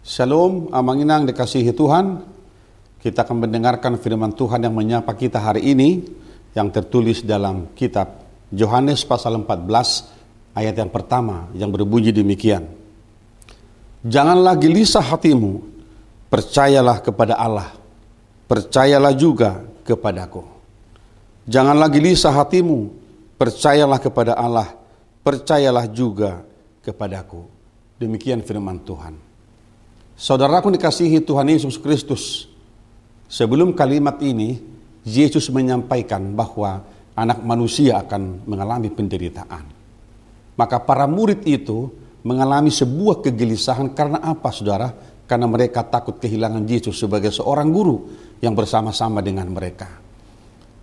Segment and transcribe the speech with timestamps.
[0.00, 2.24] Shalom, amanginang dikasihi Tuhan.
[3.04, 6.08] Kita akan mendengarkan firman Tuhan yang menyapa kita hari ini
[6.56, 12.64] yang tertulis dalam kitab Yohanes pasal 14 ayat yang pertama yang berbunyi demikian.
[14.00, 15.68] Janganlah gelisah hatimu,
[16.32, 17.68] percayalah kepada Allah,
[18.48, 20.48] percayalah juga kepadaku.
[21.44, 22.88] Janganlah gelisah hatimu,
[23.36, 24.72] percayalah kepada Allah,
[25.20, 26.40] percayalah juga
[26.80, 27.44] kepadaku.
[28.00, 29.29] Demikian firman Tuhan.
[30.20, 32.44] Saudaraku dikasihi Tuhan Yesus Kristus.
[33.24, 34.60] Sebelum kalimat ini,
[35.00, 36.84] Yesus menyampaikan bahwa
[37.16, 39.64] anak manusia akan mengalami penderitaan.
[40.60, 41.88] Maka para murid itu
[42.20, 44.92] mengalami sebuah kegelisahan karena apa saudara?
[45.24, 48.12] Karena mereka takut kehilangan Yesus sebagai seorang guru
[48.44, 49.88] yang bersama-sama dengan mereka.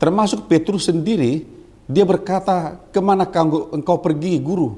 [0.02, 1.46] Termasuk Petrus sendiri,
[1.86, 3.30] dia berkata, ke mana
[3.70, 4.74] engkau pergi guru?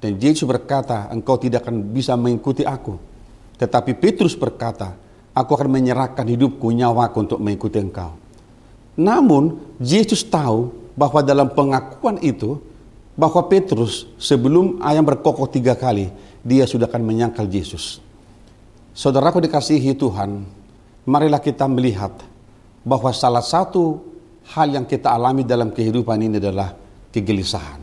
[0.00, 3.17] Dan Yesus berkata, engkau tidak akan bisa mengikuti aku.
[3.58, 4.94] Tetapi Petrus berkata,
[5.34, 8.14] aku akan menyerahkan hidupku, nyawaku untuk mengikuti engkau.
[8.98, 12.58] Namun, Yesus tahu bahwa dalam pengakuan itu,
[13.18, 16.10] bahwa Petrus sebelum ayam berkokok tiga kali,
[16.46, 17.98] dia sudah akan menyangkal Yesus.
[18.94, 20.46] Saudaraku dikasihi Tuhan,
[21.02, 22.14] marilah kita melihat
[22.86, 23.98] bahwa salah satu
[24.54, 26.74] hal yang kita alami dalam kehidupan ini adalah
[27.10, 27.82] kegelisahan.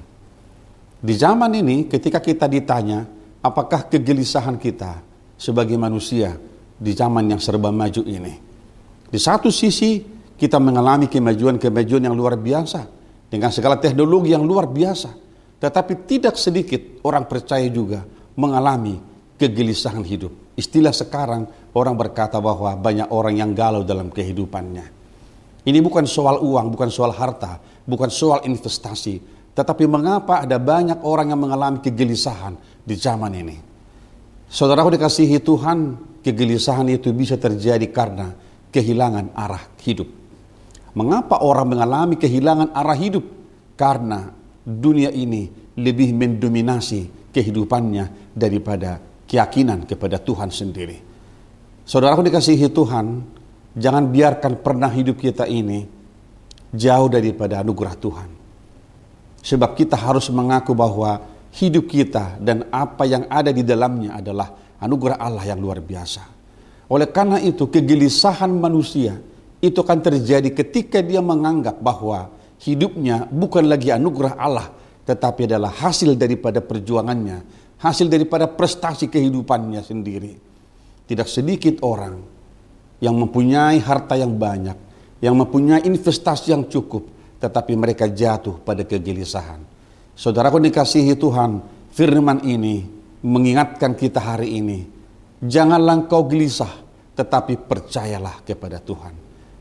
[1.03, 3.05] Di zaman ini ketika kita ditanya
[3.43, 4.97] apakah kegelisahan kita
[5.36, 6.36] sebagai manusia
[6.75, 8.33] di zaman yang serba maju ini.
[9.08, 10.03] Di satu sisi
[10.36, 12.88] kita mengalami kemajuan-kemajuan yang luar biasa
[13.31, 15.23] dengan segala teknologi yang luar biasa.
[15.56, 18.03] Tetapi tidak sedikit orang percaya juga
[18.36, 19.00] mengalami
[19.39, 20.31] kegelisahan hidup.
[20.59, 24.91] Istilah sekarang orang berkata bahwa banyak orang yang galau dalam kehidupannya.
[25.66, 29.17] Ini bukan soal uang, bukan soal harta, bukan soal investasi,
[29.56, 33.74] tetapi mengapa ada banyak orang yang mengalami kegelisahan di zaman ini?
[34.49, 38.31] Saudaraku dikasihi Tuhan, kegelisahan itu bisa terjadi karena
[38.69, 40.07] kehilangan arah hidup.
[40.95, 43.25] Mengapa orang mengalami kehilangan arah hidup?
[43.75, 44.31] Karena
[44.63, 50.97] dunia ini lebih mendominasi kehidupannya daripada keyakinan kepada Tuhan sendiri.
[51.83, 53.06] Saudaraku dikasihi Tuhan,
[53.75, 55.83] jangan biarkan pernah hidup kita ini
[56.72, 58.29] jauh daripada anugerah Tuhan.
[59.45, 61.22] Sebab kita harus mengaku bahwa
[61.55, 66.23] hidup kita dan apa yang ada di dalamnya adalah anugerah Allah yang luar biasa.
[66.91, 69.17] Oleh karena itu kegelisahan manusia
[69.63, 72.29] itu akan terjadi ketika dia menganggap bahwa
[72.61, 74.67] hidupnya bukan lagi anugerah Allah
[75.05, 77.45] tetapi adalah hasil daripada perjuangannya,
[77.77, 80.33] hasil daripada prestasi kehidupannya sendiri.
[81.05, 82.17] Tidak sedikit orang
[82.97, 84.77] yang mempunyai harta yang banyak,
[85.21, 87.05] yang mempunyai investasi yang cukup,
[87.38, 89.75] tetapi mereka jatuh pada kegelisahan.
[90.15, 91.59] Saudaraku dikasihi Tuhan,
[91.91, 92.87] firman ini
[93.19, 94.87] mengingatkan kita hari ini.
[95.43, 96.71] Janganlah engkau gelisah,
[97.19, 99.11] tetapi percayalah kepada Tuhan.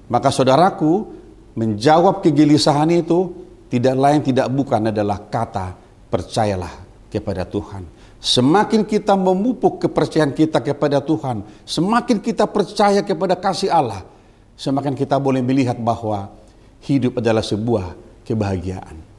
[0.07, 1.11] Maka saudaraku,
[1.59, 3.35] menjawab kegelisahan itu
[3.67, 5.75] tidak lain tidak bukan adalah kata
[6.07, 6.71] percayalah
[7.11, 7.83] kepada Tuhan.
[8.23, 14.07] Semakin kita memupuk kepercayaan kita kepada Tuhan, semakin kita percaya kepada kasih Allah,
[14.55, 16.31] semakin kita boleh melihat bahwa
[16.87, 19.14] hidup adalah sebuah kebahagiaan.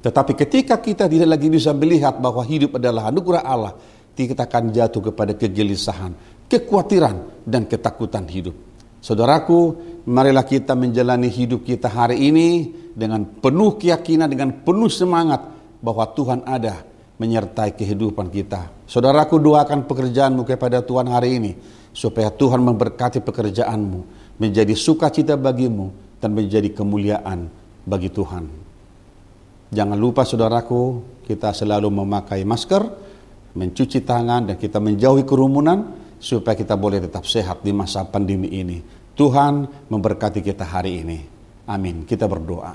[0.00, 3.72] Tetapi ketika kita tidak lagi bisa melihat bahwa hidup adalah anugerah Allah,
[4.16, 6.12] kita akan jatuh kepada kegelisahan,
[6.48, 8.56] kekhawatiran, dan ketakutan hidup.
[9.00, 12.48] Saudaraku, marilah kita menjalani hidup kita hari ini
[12.92, 15.40] dengan penuh keyakinan, dengan penuh semangat
[15.80, 16.84] bahwa Tuhan ada
[17.16, 18.72] menyertai kehidupan kita.
[18.84, 21.52] Saudaraku, doakan pekerjaanmu kepada Tuhan hari ini,
[21.92, 24.00] supaya Tuhan memberkati pekerjaanmu,
[24.36, 27.48] menjadi sukacita bagimu, dan menjadi kemuliaan
[27.88, 28.69] bagi Tuhan.
[29.70, 32.82] Jangan lupa saudaraku, kita selalu memakai masker,
[33.54, 38.82] mencuci tangan dan kita menjauhi kerumunan supaya kita boleh tetap sehat di masa pandemi ini.
[39.14, 41.18] Tuhan memberkati kita hari ini.
[41.70, 42.02] Amin.
[42.02, 42.74] Kita berdoa.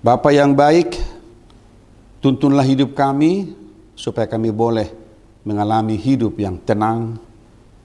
[0.00, 0.96] Bapak yang baik,
[2.18, 3.52] tuntunlah hidup kami
[3.94, 4.88] supaya kami boleh
[5.46, 7.20] mengalami hidup yang tenang,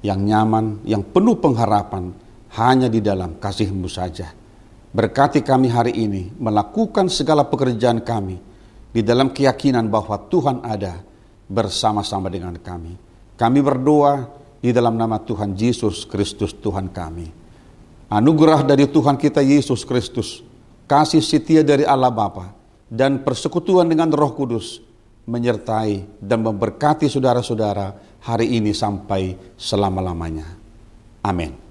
[0.01, 2.15] yang nyaman, yang penuh pengharapan,
[2.55, 4.31] hanya di dalam kasih-Mu saja.
[4.95, 8.39] Berkati kami hari ini melakukan segala pekerjaan kami
[8.95, 11.03] di dalam keyakinan bahwa Tuhan ada
[11.51, 12.95] bersama-sama dengan kami.
[13.35, 14.23] Kami berdoa
[14.63, 17.27] di dalam nama Tuhan Yesus Kristus Tuhan kami.
[18.07, 20.39] Anugerah dari Tuhan kita Yesus Kristus,
[20.87, 22.55] kasih setia dari Allah Bapa
[22.87, 24.79] dan persekutuan dengan Roh Kudus
[25.27, 30.55] menyertai dan memberkati saudara-saudara hari ini sampai selama-lamanya.
[31.19, 31.64] Amin.